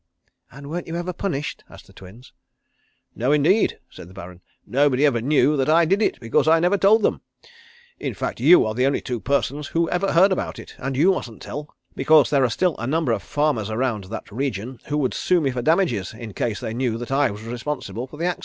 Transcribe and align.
"And 0.49 0.67
weren't 0.67 0.87
you 0.87 0.95
ever 0.95 1.13
punished?" 1.13 1.63
asked 1.69 1.85
the 1.85 1.93
Twins. 1.93 2.33
"No, 3.13 3.31
indeed," 3.31 3.77
said 3.91 4.09
the 4.09 4.15
Baron. 4.15 4.41
"Nobody 4.65 5.05
ever 5.05 5.21
knew 5.21 5.55
that 5.57 5.69
I 5.69 5.85
did 5.85 6.01
it 6.01 6.19
because 6.19 6.47
I 6.47 6.59
never 6.59 6.75
told 6.75 7.03
them. 7.03 7.21
In 7.99 8.15
fact 8.15 8.39
you 8.39 8.65
are 8.65 8.73
the 8.73 8.87
only 8.87 9.01
two 9.01 9.19
persons 9.19 9.67
who 9.67 9.87
ever 9.91 10.13
heard 10.13 10.31
about 10.31 10.57
it, 10.57 10.73
and 10.79 10.97
you 10.97 11.11
mustn't 11.11 11.43
tell, 11.43 11.75
because 11.95 12.31
there 12.31 12.43
are 12.43 12.49
still 12.49 12.75
a 12.79 12.87
number 12.87 13.11
of 13.11 13.21
farmers 13.21 13.69
around 13.69 14.05
that 14.05 14.31
region 14.31 14.79
who 14.87 14.97
would 14.97 15.13
sue 15.13 15.39
me 15.39 15.51
for 15.51 15.61
damages 15.61 16.15
in 16.15 16.33
case 16.33 16.59
they 16.59 16.73
knew 16.73 16.97
that 16.97 17.11
I 17.11 17.29
was 17.29 17.43
responsible 17.43 18.07
for 18.07 18.17
the 18.17 18.25
accident." 18.25 18.39